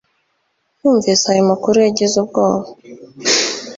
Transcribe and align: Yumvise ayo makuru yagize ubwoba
Yumvise 0.79 1.23
ayo 1.31 1.43
makuru 1.51 1.75
yagize 1.85 2.13
ubwoba 2.23 2.67